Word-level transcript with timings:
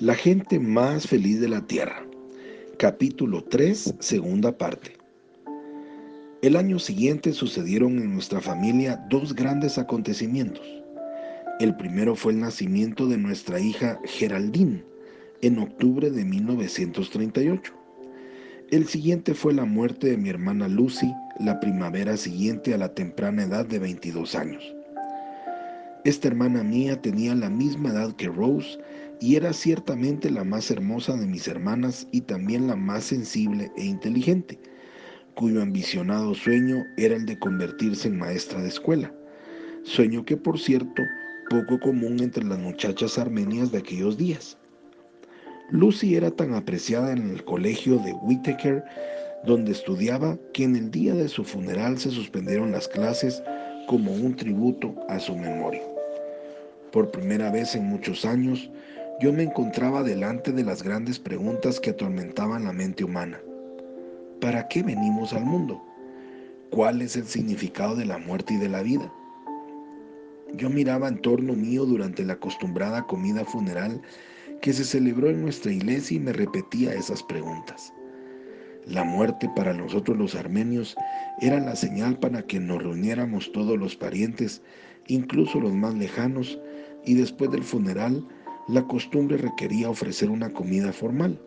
La 0.00 0.14
gente 0.14 0.60
más 0.60 1.08
feliz 1.08 1.40
de 1.40 1.48
la 1.48 1.66
tierra. 1.66 2.06
Capítulo 2.78 3.42
3, 3.42 3.96
segunda 3.98 4.56
parte. 4.56 4.92
El 6.40 6.54
año 6.54 6.78
siguiente 6.78 7.32
sucedieron 7.32 7.98
en 7.98 8.14
nuestra 8.14 8.40
familia 8.40 9.04
dos 9.10 9.34
grandes 9.34 9.76
acontecimientos. 9.76 10.64
El 11.58 11.76
primero 11.76 12.14
fue 12.14 12.30
el 12.30 12.38
nacimiento 12.38 13.08
de 13.08 13.18
nuestra 13.18 13.58
hija 13.58 13.98
Geraldine 14.04 14.84
en 15.42 15.58
octubre 15.58 16.12
de 16.12 16.24
1938. 16.24 17.72
El 18.70 18.86
siguiente 18.86 19.34
fue 19.34 19.52
la 19.52 19.64
muerte 19.64 20.10
de 20.10 20.16
mi 20.16 20.28
hermana 20.28 20.68
Lucy 20.68 21.12
la 21.40 21.58
primavera 21.58 22.16
siguiente 22.16 22.72
a 22.72 22.78
la 22.78 22.94
temprana 22.94 23.42
edad 23.42 23.66
de 23.66 23.80
22 23.80 24.36
años. 24.36 24.62
Esta 26.04 26.28
hermana 26.28 26.62
mía 26.62 27.02
tenía 27.02 27.34
la 27.34 27.50
misma 27.50 27.90
edad 27.90 28.14
que 28.14 28.28
Rose 28.28 28.78
y 29.20 29.36
era 29.36 29.52
ciertamente 29.52 30.30
la 30.30 30.44
más 30.44 30.70
hermosa 30.70 31.16
de 31.16 31.26
mis 31.26 31.48
hermanas 31.48 32.06
y 32.12 32.20
también 32.22 32.66
la 32.66 32.76
más 32.76 33.04
sensible 33.04 33.70
e 33.76 33.84
inteligente, 33.84 34.58
cuyo 35.34 35.62
ambicionado 35.62 36.34
sueño 36.34 36.84
era 36.96 37.16
el 37.16 37.26
de 37.26 37.38
convertirse 37.38 38.08
en 38.08 38.18
maestra 38.18 38.60
de 38.62 38.68
escuela, 38.68 39.12
sueño 39.82 40.24
que 40.24 40.36
por 40.36 40.58
cierto 40.58 41.02
poco 41.50 41.78
común 41.80 42.20
entre 42.20 42.44
las 42.44 42.58
muchachas 42.58 43.18
armenias 43.18 43.72
de 43.72 43.78
aquellos 43.78 44.16
días. 44.16 44.58
Lucy 45.70 46.16
era 46.16 46.30
tan 46.30 46.54
apreciada 46.54 47.12
en 47.12 47.30
el 47.30 47.44
colegio 47.44 47.98
de 47.98 48.12
Whittaker, 48.12 48.84
donde 49.44 49.72
estudiaba, 49.72 50.38
que 50.52 50.64
en 50.64 50.76
el 50.76 50.90
día 50.90 51.14
de 51.14 51.28
su 51.28 51.44
funeral 51.44 51.98
se 51.98 52.10
suspendieron 52.10 52.72
las 52.72 52.88
clases 52.88 53.42
como 53.86 54.12
un 54.12 54.34
tributo 54.34 54.94
a 55.08 55.18
su 55.18 55.36
memoria. 55.36 55.82
Por 56.92 57.10
primera 57.10 57.50
vez 57.50 57.74
en 57.74 57.84
muchos 57.84 58.24
años, 58.24 58.70
yo 59.20 59.32
me 59.32 59.42
encontraba 59.42 60.04
delante 60.04 60.52
de 60.52 60.62
las 60.62 60.84
grandes 60.84 61.18
preguntas 61.18 61.80
que 61.80 61.90
atormentaban 61.90 62.64
la 62.64 62.72
mente 62.72 63.02
humana. 63.02 63.40
¿Para 64.40 64.68
qué 64.68 64.84
venimos 64.84 65.32
al 65.32 65.44
mundo? 65.44 65.82
¿Cuál 66.70 67.02
es 67.02 67.16
el 67.16 67.26
significado 67.26 67.96
de 67.96 68.04
la 68.04 68.18
muerte 68.18 68.54
y 68.54 68.58
de 68.58 68.68
la 68.68 68.82
vida? 68.82 69.12
Yo 70.54 70.70
miraba 70.70 71.08
en 71.08 71.20
torno 71.20 71.54
mío 71.54 71.84
durante 71.84 72.24
la 72.24 72.34
acostumbrada 72.34 73.02
comida 73.06 73.44
funeral 73.44 74.00
que 74.62 74.72
se 74.72 74.84
celebró 74.84 75.28
en 75.28 75.42
nuestra 75.42 75.72
iglesia 75.72 76.16
y 76.16 76.20
me 76.20 76.32
repetía 76.32 76.94
esas 76.94 77.22
preguntas. 77.24 77.92
La 78.86 79.02
muerte 79.02 79.50
para 79.56 79.74
nosotros 79.74 80.16
los 80.16 80.36
armenios 80.36 80.96
era 81.40 81.58
la 81.58 81.74
señal 81.74 82.18
para 82.18 82.42
que 82.42 82.60
nos 82.60 82.82
reuniéramos 82.82 83.50
todos 83.50 83.76
los 83.76 83.96
parientes, 83.96 84.62
incluso 85.08 85.60
los 85.60 85.72
más 85.72 85.94
lejanos, 85.94 86.58
y 87.04 87.14
después 87.14 87.50
del 87.50 87.64
funeral 87.64 88.26
la 88.68 88.86
costumbre 88.86 89.38
requería 89.38 89.88
ofrecer 89.88 90.28
una 90.28 90.52
comida 90.52 90.92
formal. 90.92 91.40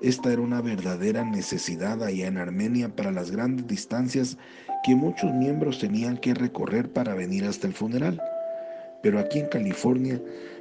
Esta 0.00 0.32
era 0.32 0.40
una 0.40 0.62
verdadera 0.62 1.22
necesidad 1.22 2.02
allá 2.02 2.26
en 2.26 2.38
Armenia 2.38 2.88
para 2.88 3.12
las 3.12 3.30
grandes 3.30 3.66
distancias 3.66 4.38
que 4.82 4.94
muchos 4.94 5.30
miembros 5.34 5.78
tenían 5.78 6.16
que 6.16 6.32
recorrer 6.32 6.90
para 6.90 7.14
venir 7.14 7.44
hasta 7.44 7.66
el 7.66 7.74
funeral. 7.74 8.18
Pero 9.02 9.18
aquí 9.18 9.40
en 9.40 9.48
California, 9.48 10.18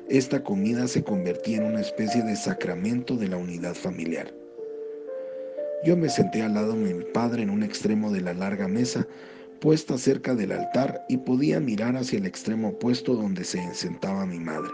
esta 0.09 0.43
comida 0.43 0.85
se 0.89 1.01
convertía 1.01 1.57
en 1.57 1.63
una 1.63 1.79
especie 1.79 2.23
de 2.23 2.35
sacramento 2.35 3.15
de 3.15 3.29
la 3.29 3.37
unidad 3.37 3.73
familiar. 3.73 4.33
Yo 5.85 5.95
me 5.95 6.09
senté 6.09 6.43
al 6.43 6.55
lado 6.55 6.73
de 6.73 6.93
mi 6.93 7.03
padre 7.13 7.43
en 7.43 7.49
un 7.49 7.63
extremo 7.63 8.11
de 8.11 8.19
la 8.19 8.33
larga 8.33 8.67
mesa, 8.67 9.07
puesta 9.61 9.97
cerca 9.97 10.35
del 10.35 10.51
altar, 10.51 11.05
y 11.07 11.15
podía 11.15 11.61
mirar 11.61 11.95
hacia 11.95 12.19
el 12.19 12.25
extremo 12.25 12.69
opuesto 12.69 13.13
donde 13.13 13.45
se 13.45 13.73
sentaba 13.73 14.25
mi 14.25 14.39
madre. 14.39 14.71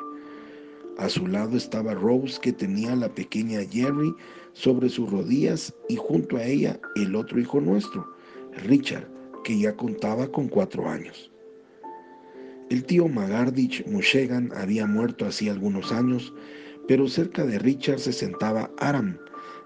A 0.98 1.10
su 1.10 1.28
lado 1.28 1.58
estaba 1.58 1.94
Rose, 1.94 2.40
que 2.42 2.54
tenía 2.54 2.96
la 2.96 3.10
pequeña 3.10 3.60
Jerry 3.70 4.14
sobre 4.54 4.88
sus 4.90 5.10
rodillas, 5.12 5.74
y 5.90 5.98
junto 5.98 6.38
a 6.38 6.46
ella 6.46 6.80
el 6.96 7.16
otro 7.16 7.40
hijo 7.40 7.60
nuestro, 7.60 8.06
Richard, 8.64 9.08
que 9.44 9.60
ya 9.60 9.76
contaba 9.76 10.28
con 10.28 10.48
cuatro 10.48 10.88
años. 10.90 11.32
El 12.70 12.84
tío 12.86 13.08
Magardich 13.08 13.86
Mushegan 13.86 14.52
había 14.56 14.88
muerto 14.88 15.26
hacía 15.26 15.52
algunos 15.52 15.92
años, 15.92 16.34
pero 16.88 17.08
cerca 17.08 17.46
de 17.46 17.60
Richard 17.60 18.00
se 18.00 18.14
sentaba 18.14 18.72
Aram, 18.80 19.18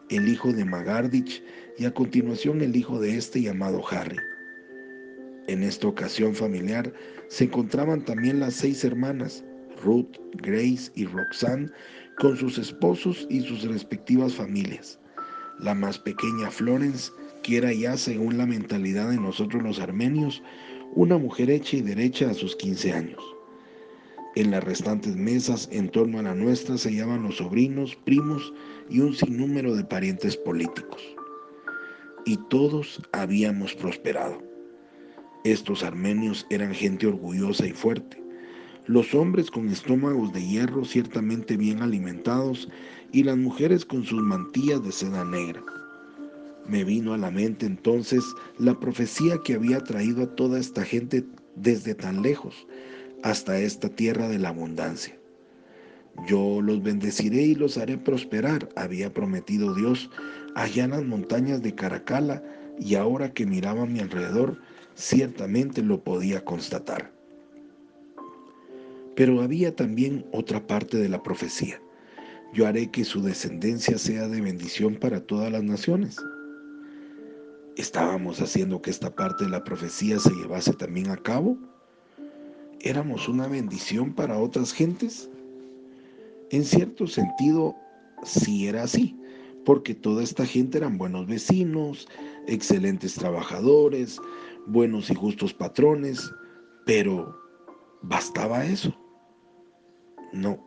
el 0.09 0.28
hijo 0.28 0.51
de 0.51 0.66
Magardich, 0.66 1.44
y 1.78 1.85
a 1.85 1.94
continuación 1.94 2.62
el 2.62 2.75
hijo 2.75 3.00
de 3.00 3.16
este 3.18 3.41
llamado 3.41 3.81
Harry. 3.89 4.18
En 5.47 5.63
esta 5.63 5.88
ocasión 5.88 6.35
familiar 6.35 6.91
se 7.28 7.45
encontraban 7.45 8.03
también 8.03 8.39
las 8.39 8.56
seis 8.56 8.84
hermanas, 8.84 9.44
Ruth, 9.84 10.17
Grace 10.41 10.91
y 10.95 11.06
Roxanne 11.06 11.69
con 12.17 12.35
sus 12.38 12.57
esposos 12.57 13.25
y 13.29 13.41
sus 13.41 13.63
respectivas 13.63 14.34
familias. 14.34 15.00
La 15.59 15.73
más 15.73 15.97
pequeña 16.00 16.51
Florence, 16.51 17.12
que 17.44 17.57
era 17.57 17.73
ya 17.73 17.97
según 17.97 18.38
la 18.38 18.45
mentalidad 18.45 19.09
de 19.09 19.18
nosotros 19.18 19.63
los 19.63 19.79
armenios, 19.79 20.41
una 20.95 21.18
mujer 21.18 21.50
hecha 21.50 21.78
y 21.78 21.81
derecha 21.81 22.29
a 22.29 22.34
sus 22.34 22.56
15 22.56 22.94
años. 22.94 23.23
En 24.35 24.51
las 24.51 24.63
restantes 24.63 25.16
mesas 25.16 25.68
en 25.72 25.89
torno 25.89 26.19
a 26.19 26.23
la 26.23 26.35
nuestra 26.35 26.78
se 26.78 26.89
hallaban 26.89 27.23
los 27.23 27.38
sobrinos, 27.38 27.95
primos 28.06 28.53
y 28.89 29.00
un 29.00 29.13
sinnúmero 29.13 29.75
de 29.75 29.84
parientes 29.84 30.38
políticos. 30.38 31.01
Y 32.25 32.38
todos 32.50 33.01
habíamos 33.12 33.73
prosperado. 33.73 34.41
Estos 35.45 35.84
armenios 35.84 36.45
eran 36.50 36.73
gente 36.73 37.07
orgullosa 37.07 37.66
y 37.66 37.72
fuerte, 37.72 38.19
los 38.89 39.13
hombres 39.13 39.51
con 39.51 39.69
estómagos 39.69 40.33
de 40.33 40.44
hierro 40.44 40.83
ciertamente 40.83 41.55
bien 41.55 41.83
alimentados 41.83 42.67
y 43.11 43.22
las 43.22 43.38
mujeres 43.38 43.85
con 43.85 44.03
sus 44.03 44.19
mantillas 44.23 44.83
de 44.83 44.91
seda 44.91 45.23
negra. 45.23 45.61
Me 46.67 46.83
vino 46.83 47.13
a 47.13 47.19
la 47.19 47.29
mente 47.29 47.67
entonces 47.67 48.23
la 48.57 48.79
profecía 48.79 49.38
que 49.45 49.53
había 49.53 49.83
traído 49.83 50.23
a 50.23 50.35
toda 50.35 50.59
esta 50.59 50.83
gente 50.83 51.23
desde 51.55 51.94
tan 51.94 52.23
lejos 52.23 52.66
hasta 53.22 53.59
esta 53.59 53.89
tierra 53.89 54.27
de 54.27 54.39
la 54.39 54.50
abundancia. 54.50 55.16
Yo 56.27 56.59
los 56.59 56.81
bendeciré 56.81 57.44
y 57.44 57.53
los 57.53 57.77
haré 57.77 57.95
prosperar, 57.95 58.69
había 58.75 59.13
prometido 59.13 59.75
Dios 59.75 60.09
allá 60.56 60.85
en 60.85 60.91
las 60.91 61.06
montañas 61.06 61.61
de 61.61 61.75
Caracala, 61.75 62.44
y 62.79 62.95
ahora 62.95 63.33
que 63.33 63.45
miraba 63.45 63.83
a 63.83 63.85
mi 63.85 64.00
alrededor, 64.00 64.57
ciertamente 64.95 65.83
lo 65.83 66.03
podía 66.03 66.44
constatar. 66.44 67.19
Pero 69.19 69.41
había 69.41 69.75
también 69.75 70.25
otra 70.31 70.66
parte 70.66 70.96
de 70.96 71.09
la 71.09 71.22
profecía. 71.22 71.81
Yo 72.53 72.66
haré 72.66 72.90
que 72.90 73.03
su 73.03 73.22
descendencia 73.22 73.97
sea 73.97 74.30
de 74.30 74.40
bendición 74.40 74.96
para 74.96 75.19
todas 75.19 75.52
las 75.52 75.62
naciones. 75.62 76.16
¿Estábamos 77.75 78.40
haciendo 78.40 78.81
que 78.81 78.91
esta 78.91 79.13
parte 79.13 79.44
de 79.44 79.50
la 79.50 79.66
profecía 79.66 80.19
se 80.19 80.34
llevase 80.35 80.72
también 80.72 81.09
a 81.09 81.18
cabo? 81.18 81.57
¿Éramos 82.80 83.28
una 83.28 83.50
bendición 83.50 84.13
para 84.13 84.40
otras 84.40 84.72
gentes? 84.72 85.30
En 86.51 86.63
cierto 86.63 87.06
sentido, 87.06 87.75
sí 88.24 88.69
era 88.69 88.84
así, 88.84 89.19
porque 89.66 89.96
toda 89.96 90.24
esta 90.24 90.46
gente 90.46 90.78
eran 90.78 90.97
buenos 90.97 91.28
vecinos, 91.28 92.07
excelentes 92.47 93.16
trabajadores, 93.16 94.18
buenos 94.66 95.09
y 95.09 95.16
justos 95.16 95.53
patrones, 95.53 96.31
pero 96.86 97.38
¿bastaba 98.01 98.63
eso? 98.63 98.96
No, 100.34 100.59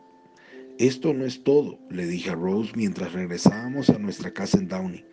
esto 0.79 1.13
no 1.13 1.23
es 1.23 1.43
todo, 1.43 1.79
le 1.89 2.07
dije 2.07 2.31
a 2.31 2.35
Rose 2.35 2.71
mientras 2.75 3.13
regresábamos 3.13 3.89
a 3.89 3.99
nuestra 3.99 4.33
casa 4.33 4.57
en 4.57 4.67
Downey. 4.67 5.05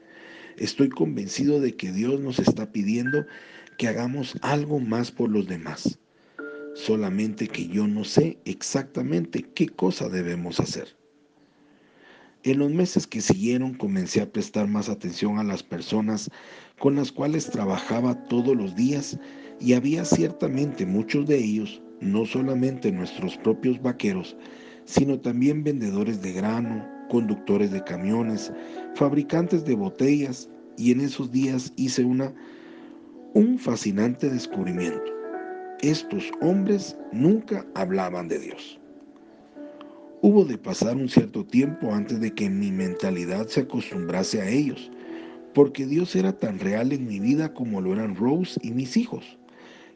Estoy 0.56 0.88
convencido 0.88 1.60
de 1.60 1.76
que 1.76 1.92
Dios 1.92 2.18
nos 2.20 2.38
está 2.38 2.72
pidiendo 2.72 3.26
que 3.78 3.86
hagamos 3.86 4.36
algo 4.42 4.80
más 4.80 5.10
por 5.10 5.30
los 5.30 5.46
demás. 5.46 5.98
Solamente 6.74 7.46
que 7.46 7.68
yo 7.68 7.86
no 7.86 8.04
sé 8.04 8.38
exactamente 8.44 9.42
qué 9.54 9.68
cosa 9.68 10.08
debemos 10.08 10.60
hacer. 10.60 10.96
En 12.42 12.58
los 12.58 12.70
meses 12.70 13.06
que 13.06 13.20
siguieron 13.20 13.74
comencé 13.74 14.22
a 14.22 14.32
prestar 14.32 14.66
más 14.66 14.88
atención 14.88 15.38
a 15.38 15.44
las 15.44 15.62
personas 15.62 16.30
con 16.78 16.96
las 16.96 17.12
cuales 17.12 17.50
trabajaba 17.50 18.24
todos 18.24 18.56
los 18.56 18.74
días 18.74 19.18
y 19.60 19.74
había 19.74 20.06
ciertamente 20.06 20.86
muchos 20.86 21.26
de 21.26 21.36
ellos 21.36 21.82
no 22.00 22.24
solamente 22.24 22.90
nuestros 22.90 23.36
propios 23.38 23.80
vaqueros, 23.80 24.36
sino 24.84 25.18
también 25.20 25.62
vendedores 25.62 26.22
de 26.22 26.32
grano, 26.32 26.86
conductores 27.08 27.70
de 27.70 27.82
camiones, 27.84 28.52
fabricantes 28.94 29.64
de 29.64 29.74
botellas, 29.74 30.48
y 30.76 30.92
en 30.92 31.00
esos 31.00 31.30
días 31.30 31.72
hice 31.76 32.04
una, 32.04 32.32
un 33.34 33.58
fascinante 33.58 34.30
descubrimiento. 34.30 35.12
Estos 35.82 36.30
hombres 36.40 36.96
nunca 37.12 37.66
hablaban 37.74 38.28
de 38.28 38.38
Dios. 38.38 38.80
Hubo 40.22 40.44
de 40.44 40.58
pasar 40.58 40.96
un 40.96 41.08
cierto 41.08 41.44
tiempo 41.44 41.92
antes 41.92 42.20
de 42.20 42.32
que 42.32 42.50
mi 42.50 42.70
mentalidad 42.70 43.46
se 43.46 43.60
acostumbrase 43.60 44.40
a 44.40 44.48
ellos, 44.48 44.90
porque 45.54 45.86
Dios 45.86 46.14
era 46.14 46.32
tan 46.32 46.58
real 46.58 46.92
en 46.92 47.06
mi 47.06 47.20
vida 47.20 47.52
como 47.52 47.80
lo 47.80 47.92
eran 47.92 48.14
Rose 48.14 48.58
y 48.62 48.70
mis 48.70 48.96
hijos. 48.96 49.38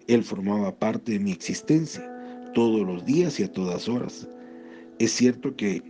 Él 0.09 0.23
formaba 0.23 0.75
parte 0.79 1.13
de 1.13 1.19
mi 1.19 1.33
existencia, 1.33 2.11
todos 2.55 2.87
los 2.87 3.05
días 3.05 3.41
y 3.41 3.45
a 3.45 3.53
todas 3.53 3.89
horas. 3.89 4.29
Es 4.99 5.13
cierto 5.13 5.57
que 5.57 5.83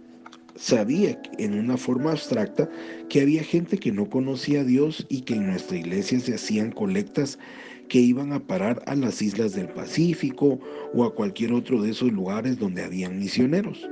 Sabía 0.56 1.20
en 1.38 1.58
una 1.58 1.76
forma 1.76 2.12
abstracta 2.12 2.70
que 3.08 3.20
había 3.20 3.43
gente 3.43 3.76
que 3.76 3.90
no 3.90 4.08
conocía 4.08 4.61
a 4.61 4.64
Dios 4.64 5.05
y 5.08 5.22
que 5.22 5.34
en 5.34 5.49
nuestra 5.49 5.78
iglesia 5.78 6.20
se 6.20 6.34
hacían 6.34 6.70
colectas 6.70 7.40
que 7.88 7.99
iban 7.99 8.32
a 8.32 8.38
parar 8.38 8.81
a 8.87 8.94
las 8.94 9.20
islas 9.20 9.55
del 9.55 9.69
Pacífico 9.69 10.61
o 10.94 11.05
a 11.05 11.12
cualquier 11.12 11.52
otro 11.52 11.82
de 11.82 11.90
esos 11.90 12.12
lugares 12.12 12.56
donde 12.56 12.84
habían 12.84 13.19
misioneros. 13.19 13.90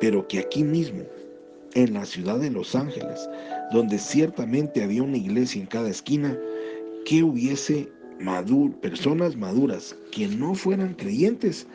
Pero 0.00 0.28
que 0.28 0.40
aquí 0.40 0.62
mismo, 0.62 1.02
en 1.72 1.94
la 1.94 2.04
ciudad 2.04 2.38
de 2.38 2.50
Los 2.50 2.74
Ángeles, 2.74 3.26
donde 3.72 3.98
ciertamente 3.98 4.82
había 4.82 5.02
una 5.02 5.16
iglesia 5.16 5.62
en 5.62 5.66
cada 5.66 5.88
esquina, 5.88 6.38
que 7.06 7.22
hubiese 7.22 7.88
personas 8.80 9.36
maduras 9.36 9.96
que 10.10 10.28
no 10.28 10.54
fueran 10.54 10.94
creyentes, 10.94 11.66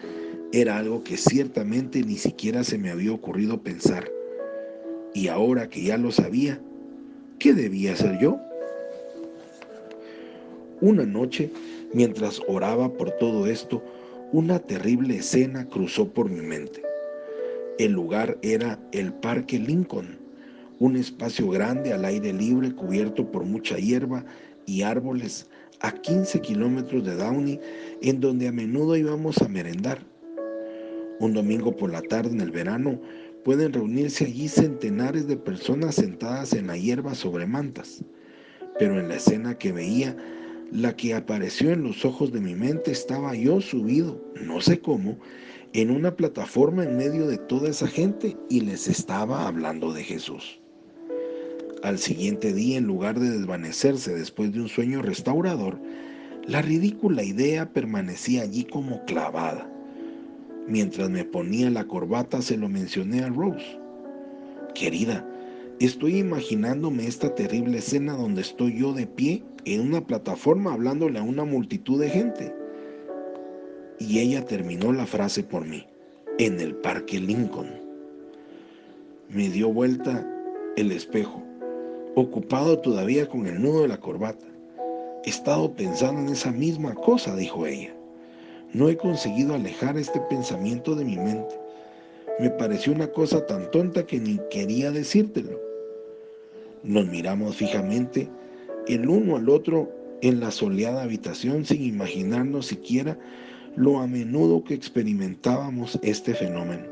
era 0.52 0.78
algo 0.78 1.04
que 1.04 1.18
ciertamente 1.18 2.04
ni 2.04 2.16
siquiera 2.16 2.64
se 2.64 2.78
me 2.78 2.92
había 2.92 3.12
ocurrido 3.12 3.62
pensar. 3.62 4.10
Y 5.14 5.28
ahora 5.28 5.70
que 5.70 5.84
ya 5.84 5.98
lo 5.98 6.12
sabía, 6.12 6.62
¿qué 7.40 7.54
debía 7.54 7.94
hacer 7.94 8.20
yo? 8.20 8.40
Una 10.82 11.06
noche, 11.06 11.50
mientras 11.94 12.42
oraba 12.48 12.92
por 12.94 13.12
todo 13.12 13.48
esto, 13.48 13.84
una 14.32 14.60
terrible 14.60 15.18
escena 15.18 15.66
cruzó 15.66 16.08
por 16.10 16.30
mi 16.30 16.42
mente. 16.42 16.82
El 17.80 17.94
lugar 17.94 18.38
era 18.42 18.80
el 18.92 19.14
Parque 19.14 19.60
Lincoln, 19.60 20.20
un 20.84 20.98
espacio 20.98 21.48
grande 21.48 21.94
al 21.94 22.04
aire 22.04 22.34
libre 22.34 22.76
cubierto 22.76 23.32
por 23.32 23.46
mucha 23.46 23.78
hierba 23.78 24.26
y 24.66 24.82
árboles 24.82 25.50
a 25.80 25.94
15 25.94 26.42
kilómetros 26.42 27.06
de 27.06 27.16
Downey, 27.16 27.58
en 28.02 28.20
donde 28.20 28.50
a 28.50 28.52
menudo 28.52 28.98
íbamos 28.98 29.42
a 29.42 29.48
merendar. 29.48 30.00
Un 31.22 31.34
domingo 31.34 31.74
por 31.74 31.90
la 31.90 32.02
tarde 32.02 32.32
en 32.32 32.42
el 32.42 32.52
verano 32.52 33.00
pueden 33.46 33.72
reunirse 33.72 34.26
allí 34.26 34.50
centenares 34.50 35.26
de 35.26 35.38
personas 35.38 35.96
sentadas 35.96 36.52
en 36.52 36.68
la 36.68 36.76
hierba 36.76 37.16
sobre 37.16 37.46
mantas, 37.46 38.04
pero 38.78 39.00
en 39.00 39.08
la 39.08 39.16
escena 39.16 39.58
que 39.58 39.72
veía 39.72 40.18
la 40.70 40.98
que 40.98 41.14
apareció 41.14 41.72
en 41.72 41.84
los 41.84 42.04
ojos 42.04 42.34
de 42.34 42.42
mi 42.42 42.56
mente 42.56 42.92
estaba 42.92 43.36
yo 43.36 43.62
subido, 43.62 44.22
no 44.46 44.60
sé 44.60 44.82
cómo, 44.82 45.18
en 45.72 45.92
una 45.92 46.18
plataforma 46.18 46.84
en 46.84 46.98
medio 46.98 47.26
de 47.26 47.38
toda 47.38 47.70
esa 47.70 47.88
gente 47.88 48.36
y 48.50 48.60
les 48.60 48.90
estaba 48.90 49.48
hablando 49.48 49.94
de 49.94 50.04
Jesús. 50.04 50.60
Al 51.84 52.00
siguiente 52.00 52.54
día, 52.54 52.78
en 52.78 52.86
lugar 52.86 53.20
de 53.20 53.30
desvanecerse 53.30 54.16
después 54.16 54.54
de 54.54 54.62
un 54.62 54.70
sueño 54.70 55.02
restaurador, 55.02 55.78
la 56.48 56.62
ridícula 56.62 57.24
idea 57.24 57.74
permanecía 57.74 58.44
allí 58.44 58.64
como 58.64 59.04
clavada. 59.04 59.70
Mientras 60.66 61.10
me 61.10 61.26
ponía 61.26 61.70
la 61.70 61.84
corbata 61.84 62.42
se 62.42 62.56
lo 62.56 62.70
mencioné 62.70 63.22
a 63.22 63.28
Rose. 63.28 63.78
Querida, 64.74 65.28
estoy 65.82 66.20
imaginándome 66.20 67.06
esta 67.06 67.36
terrible 67.36 67.80
escena 67.80 68.14
donde 68.14 68.44
estoy 68.44 68.80
yo 68.80 68.94
de 68.94 69.06
pie 69.06 69.44
en 69.66 69.82
una 69.82 70.08
plataforma 70.08 70.72
hablándole 70.72 71.20
a 71.20 71.24
una 71.24 71.44
multitud 71.44 72.00
de 72.00 72.10
gente. 72.10 72.56
Y 74.00 74.20
ella 74.20 74.46
terminó 74.46 74.94
la 74.94 75.06
frase 75.06 75.44
por 75.44 75.66
mí, 75.66 75.86
en 76.40 76.62
el 76.62 76.76
Parque 76.76 77.20
Lincoln. 77.20 77.68
Me 79.28 79.50
dio 79.50 79.68
vuelta 79.68 80.26
el 80.78 80.94
espejo, 80.94 81.44
ocupado 82.16 82.80
todavía 82.80 83.28
con 83.28 83.48
el 83.48 83.62
nudo 83.62 83.82
de 83.82 83.88
la 83.88 84.00
corbata. 84.00 84.46
He 85.26 85.30
estado 85.30 85.74
pensando 85.74 86.22
en 86.22 86.30
esa 86.30 86.52
misma 86.52 86.94
cosa, 86.94 87.36
dijo 87.36 87.66
ella. 87.66 87.94
No 88.74 88.90
he 88.90 88.98
conseguido 88.98 89.54
alejar 89.54 89.98
este 89.98 90.20
pensamiento 90.22 90.96
de 90.96 91.06
mi 91.06 91.16
mente. 91.18 91.56
Me 92.40 92.50
pareció 92.50 92.94
una 92.94 93.08
cosa 93.08 93.46
tan 93.46 93.70
tonta 93.72 94.06
que 94.06 94.20
ni 94.20 94.40
quería 94.50 94.92
decírtelo. 94.92 95.60
Nos 96.84 97.08
miramos 97.08 97.56
fijamente 97.56 98.30
el 98.88 99.08
uno 99.08 99.38
al 99.38 99.50
otro 99.50 99.90
en 100.22 100.40
la 100.40 100.52
soleada 100.52 101.04
habitación 101.04 101.66
sin 101.66 101.84
imaginarnos 101.84 102.68
siquiera 102.68 103.18
lo 103.76 104.00
a 104.00 104.08
menudo 104.08 104.64
que 104.64 104.74
experimentábamos 104.74 106.00
este 106.02 106.34
fenómeno. 106.34 106.86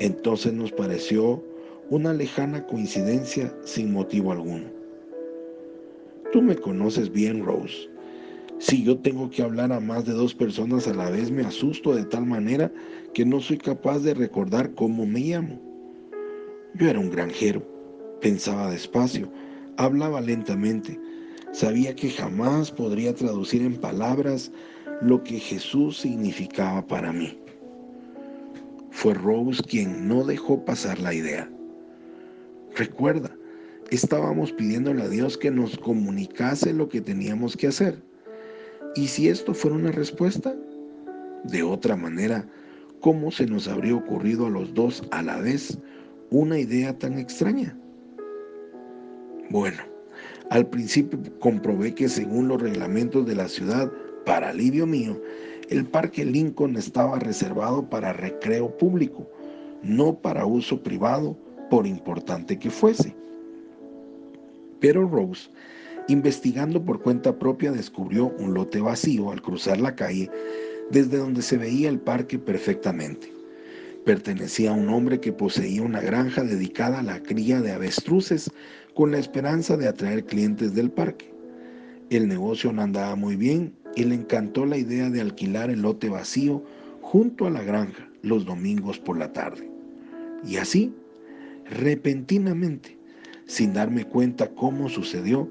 Entonces 0.00 0.52
nos 0.52 0.72
pareció 0.72 1.42
una 1.90 2.12
lejana 2.12 2.66
coincidencia 2.66 3.54
sin 3.64 3.92
motivo 3.92 4.32
alguno. 4.32 4.66
Tú 6.32 6.42
me 6.42 6.56
conoces 6.56 7.12
bien, 7.12 7.44
Rose. 7.44 7.88
Si 8.58 8.82
yo 8.82 8.98
tengo 8.98 9.30
que 9.30 9.42
hablar 9.42 9.72
a 9.72 9.80
más 9.80 10.04
de 10.04 10.12
dos 10.12 10.34
personas 10.34 10.88
a 10.88 10.94
la 10.94 11.10
vez, 11.10 11.30
me 11.30 11.42
asusto 11.42 11.94
de 11.94 12.04
tal 12.04 12.26
manera 12.26 12.72
que 13.14 13.24
no 13.24 13.40
soy 13.40 13.58
capaz 13.58 14.00
de 14.00 14.14
recordar 14.14 14.74
cómo 14.74 15.06
me 15.06 15.20
llamo. 15.20 15.60
Yo 16.74 16.88
era 16.88 16.98
un 16.98 17.10
granjero, 17.10 17.62
pensaba 18.20 18.70
despacio, 18.70 19.30
Hablaba 19.78 20.22
lentamente. 20.22 20.98
Sabía 21.52 21.94
que 21.94 22.10
jamás 22.10 22.70
podría 22.70 23.14
traducir 23.14 23.62
en 23.62 23.76
palabras 23.76 24.50
lo 25.02 25.22
que 25.22 25.38
Jesús 25.38 25.98
significaba 25.98 26.86
para 26.86 27.12
mí. 27.12 27.38
Fue 28.90 29.12
Rose 29.12 29.62
quien 29.62 30.08
no 30.08 30.24
dejó 30.24 30.64
pasar 30.64 30.98
la 30.98 31.12
idea. 31.12 31.50
Recuerda, 32.76 33.34
estábamos 33.90 34.52
pidiéndole 34.52 35.02
a 35.02 35.08
Dios 35.08 35.38
que 35.38 35.50
nos 35.50 35.78
comunicase 35.78 36.74
lo 36.74 36.90
que 36.90 37.00
teníamos 37.00 37.56
que 37.56 37.68
hacer. 37.68 38.02
¿Y 38.94 39.08
si 39.08 39.30
esto 39.30 39.54
fuera 39.54 39.76
una 39.76 39.92
respuesta? 39.92 40.54
De 41.44 41.62
otra 41.62 41.96
manera, 41.96 42.46
¿cómo 43.00 43.30
se 43.30 43.46
nos 43.46 43.66
habría 43.66 43.94
ocurrido 43.94 44.46
a 44.46 44.50
los 44.50 44.74
dos 44.74 45.02
a 45.10 45.22
la 45.22 45.38
vez 45.40 45.78
una 46.28 46.58
idea 46.58 46.98
tan 46.98 47.18
extraña? 47.18 47.74
Bueno, 49.48 49.82
al 50.50 50.66
principio 50.66 51.18
comprobé 51.40 51.94
que 51.94 52.10
según 52.10 52.48
los 52.48 52.60
reglamentos 52.60 53.24
de 53.26 53.36
la 53.36 53.48
ciudad, 53.48 53.90
para 54.26 54.50
alivio 54.50 54.86
mío, 54.86 55.18
el 55.70 55.86
Parque 55.86 56.26
Lincoln 56.26 56.76
estaba 56.76 57.18
reservado 57.20 57.88
para 57.88 58.12
recreo 58.12 58.76
público, 58.76 59.26
no 59.82 60.18
para 60.18 60.44
uso 60.44 60.82
privado, 60.82 61.38
por 61.70 61.86
importante 61.86 62.58
que 62.58 62.70
fuese. 62.70 63.14
Pero 64.80 65.08
Rose, 65.08 65.50
investigando 66.08 66.84
por 66.84 67.02
cuenta 67.02 67.38
propia, 67.38 67.72
descubrió 67.72 68.26
un 68.38 68.54
lote 68.54 68.80
vacío 68.80 69.30
al 69.32 69.42
cruzar 69.42 69.80
la 69.80 69.94
calle, 69.94 70.30
desde 70.90 71.18
donde 71.18 71.42
se 71.42 71.56
veía 71.56 71.88
el 71.88 71.98
parque 71.98 72.38
perfectamente. 72.38 73.32
Pertenecía 74.04 74.70
a 74.70 74.74
un 74.74 74.88
hombre 74.88 75.18
que 75.18 75.32
poseía 75.32 75.82
una 75.82 76.00
granja 76.00 76.44
dedicada 76.44 77.00
a 77.00 77.02
la 77.02 77.20
cría 77.22 77.60
de 77.60 77.72
avestruces 77.72 78.50
con 78.94 79.10
la 79.10 79.18
esperanza 79.18 79.76
de 79.76 79.88
atraer 79.88 80.24
clientes 80.24 80.74
del 80.74 80.90
parque. 80.90 81.32
El 82.10 82.28
negocio 82.28 82.72
no 82.72 82.82
andaba 82.82 83.16
muy 83.16 83.34
bien 83.34 83.74
y 83.96 84.04
le 84.04 84.14
encantó 84.14 84.64
la 84.64 84.76
idea 84.76 85.10
de 85.10 85.20
alquilar 85.20 85.70
el 85.70 85.82
lote 85.82 86.08
vacío 86.08 86.62
junto 87.00 87.46
a 87.46 87.50
la 87.50 87.62
granja 87.62 88.08
los 88.22 88.44
domingos 88.44 88.98
por 88.98 89.18
la 89.18 89.32
tarde. 89.32 89.68
Y 90.46 90.56
así, 90.58 90.94
repentinamente, 91.70 92.98
sin 93.46 93.72
darme 93.72 94.04
cuenta 94.04 94.48
cómo 94.54 94.88
sucedió, 94.88 95.50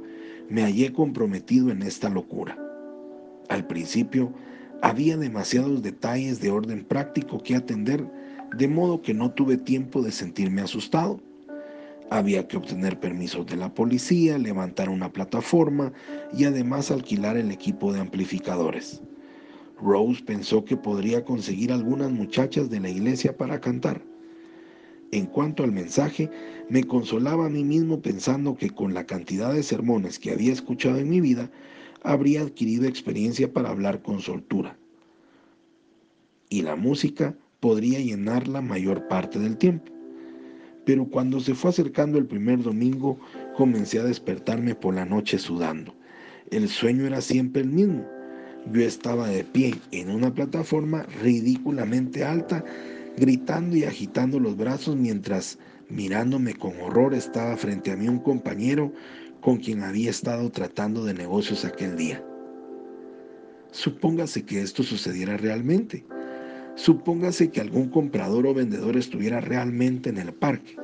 me 0.50 0.62
hallé 0.64 0.94
comprometido 0.94 1.72
en 1.72 1.82
esta 1.82 2.10
locura. 2.10 2.58
Al 3.50 3.66
principio, 3.66 4.34
había 4.82 5.18
demasiados 5.18 5.82
detalles 5.82 6.42
de 6.42 6.52
orden 6.52 6.84
práctico 6.84 7.42
que 7.42 7.56
atender, 7.56 8.06
de 8.58 8.68
modo 8.68 9.02
que 9.02 9.14
no 9.14 9.32
tuve 9.32 9.58
tiempo 9.58 10.02
de 10.02 10.12
sentirme 10.12 10.62
asustado. 10.62 11.20
Había 12.10 12.48
que 12.48 12.58
obtener 12.58 13.00
permisos 13.00 13.46
de 13.48 13.56
la 13.56 13.74
policía, 13.74 14.38
levantar 14.38 14.90
una 14.90 15.12
plataforma 15.12 15.92
y 16.38 16.44
además 16.46 16.92
alquilar 16.92 17.38
el 17.38 17.52
equipo 17.52 17.92
de 17.92 18.00
amplificadores. 18.00 19.02
Rose 19.82 20.24
pensó 20.24 20.64
que 20.64 20.78
podría 20.78 21.26
conseguir 21.26 21.72
algunas 21.72 22.12
muchachas 22.12 22.70
de 22.70 22.80
la 22.80 22.90
iglesia 22.90 23.36
para 23.36 23.60
cantar. 23.60 24.02
En 25.12 25.26
cuanto 25.28 25.64
al 25.64 25.72
mensaje, 25.72 26.30
me 26.70 26.84
consolaba 26.84 27.46
a 27.46 27.50
mí 27.50 27.64
mismo 27.64 28.02
pensando 28.02 28.56
que 28.56 28.70
con 28.70 28.94
la 28.94 29.06
cantidad 29.06 29.54
de 29.54 29.64
sermones 29.64 30.20
que 30.20 30.32
había 30.32 30.54
escuchado 30.54 30.98
en 30.98 31.10
mi 31.10 31.22
vida, 31.22 31.50
habría 32.04 32.42
adquirido 32.42 32.88
experiencia 32.88 33.52
para 33.52 33.70
hablar 33.70 34.02
con 34.02 34.20
soltura. 34.20 34.78
Y 36.50 36.62
la 36.62 36.76
música 36.76 37.36
podría 37.60 38.00
llenar 38.00 38.48
la 38.48 38.62
mayor 38.62 39.08
parte 39.08 39.40
del 39.40 39.58
tiempo 39.58 39.96
pero 40.86 41.06
cuando 41.06 41.40
se 41.40 41.56
fue 41.56 41.72
acercando 41.72 42.18
el 42.18 42.28
primer 42.28 42.62
domingo 42.62 43.20
comencé 43.58 44.00
a 44.00 44.04
despertarme 44.04 44.76
por 44.76 44.94
la 44.94 45.06
noche 45.06 45.38
sudando. 45.40 45.94
El 46.52 46.70
sueño 46.70 47.08
era 47.08 47.22
siempre 47.22 47.64
el 47.64 47.70
mismo. 47.70 48.06
Yo 48.72 48.82
estaba 48.82 49.28
de 49.28 49.44
pie 49.44 49.76
en 49.92 50.12
una 50.12 50.34
plataforma 50.34 51.04
ridículamente 51.22 52.24
alta, 52.24 52.64
gritando 53.18 53.76
y 53.76 53.84
agitando 53.84 54.40
los 54.40 54.58
brazos 54.58 54.96
mientras, 54.96 55.58
mirándome 55.90 56.54
con 56.54 56.80
horror, 56.82 57.14
estaba 57.14 57.56
frente 57.58 57.92
a 57.92 57.96
mí 57.96 58.08
un 58.08 58.20
compañero 58.20 58.92
con 59.42 59.58
quien 59.58 59.84
había 59.84 60.10
estado 60.10 60.50
tratando 60.52 61.06
de 61.06 61.14
negocios 61.14 61.66
aquel 61.66 61.96
día. 61.96 62.24
Supóngase 63.72 64.44
que 64.44 64.62
esto 64.62 64.84
sucediera 64.84 65.38
realmente. 65.38 66.06
Supóngase 66.76 67.52
que 67.52 67.62
algún 67.62 67.90
comprador 67.90 68.48
o 68.48 68.54
vendedor 68.54 68.98
estuviera 68.98 69.42
realmente 69.42 70.10
en 70.10 70.18
el 70.18 70.34
parque. 70.34 70.76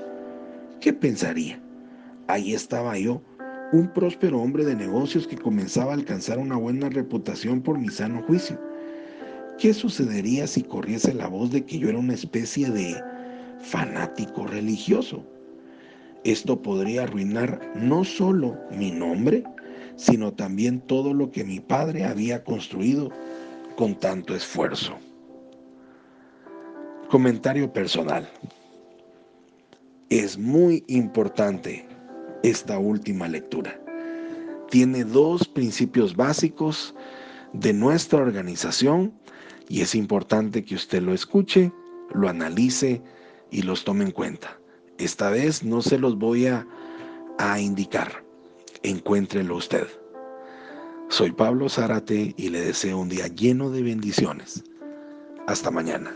¿Qué 0.79 0.93
pensaría? 0.93 1.61
Ahí 2.27 2.53
estaba 2.53 2.97
yo, 2.97 3.21
un 3.71 3.91
próspero 3.93 4.39
hombre 4.41 4.65
de 4.65 4.75
negocios 4.75 5.27
que 5.27 5.38
comenzaba 5.38 5.91
a 5.91 5.95
alcanzar 5.95 6.38
una 6.38 6.55
buena 6.55 6.89
reputación 6.89 7.61
por 7.61 7.77
mi 7.77 7.89
sano 7.89 8.21
juicio. 8.23 8.59
¿Qué 9.61 9.75
sucedería 9.75 10.47
si 10.47 10.63
corriese 10.63 11.13
la 11.13 11.27
voz 11.27 11.51
de 11.51 11.63
que 11.63 11.77
yo 11.77 11.89
era 11.89 11.99
una 11.99 12.15
especie 12.15 12.67
de 12.71 12.99
fanático 13.59 14.47
religioso? 14.47 15.23
Esto 16.23 16.59
podría 16.59 17.03
arruinar 17.03 17.71
no 17.75 18.03
solo 18.03 18.57
mi 18.71 18.89
nombre, 18.89 19.43
sino 19.97 20.33
también 20.33 20.81
todo 20.81 21.13
lo 21.13 21.29
que 21.29 21.43
mi 21.43 21.59
padre 21.59 22.05
había 22.05 22.43
construido 22.43 23.11
con 23.75 23.93
tanto 23.99 24.33
esfuerzo. 24.33 24.97
Comentario 27.07 27.71
personal. 27.71 28.27
Es 30.09 30.39
muy 30.39 30.83
importante 30.87 31.85
esta 32.41 32.79
última 32.79 33.27
lectura. 33.27 33.79
Tiene 34.71 35.03
dos 35.03 35.47
principios 35.47 36.15
básicos 36.15 36.95
de 37.53 37.74
nuestra 37.74 38.20
organización 38.20 39.13
y 39.67 39.81
es 39.81 39.96
importante 39.96 40.63
que 40.63 40.75
usted 40.75 41.01
lo 41.01 41.13
escuche, 41.13 41.72
lo 42.13 42.29
analice 42.29 43.01
y 43.51 43.62
los 43.62 43.84
tome 43.84 44.05
en 44.05 44.12
cuenta. 44.12 44.60
Esta 44.98 45.29
vez 45.29 45.63
no 45.63 45.81
se 45.81 45.98
los 45.98 46.17
voy 46.17 46.48
a, 46.48 46.67
a 47.38 47.60
indicar. 47.60 48.24
Encuéntrelo 48.84 49.55
usted. 49.55 49.88
Soy 51.10 51.31
Pablo 51.31 51.70
Zárate 51.70 52.34
y 52.38 52.50
le 52.50 52.62
deseo 52.62 52.98
un 52.98 53.10
día 53.10 53.27
lleno 53.27 53.70
de 53.70 53.84
bendiciones. 53.84 54.63
Hasta 55.48 55.72
mañana. 55.72 56.13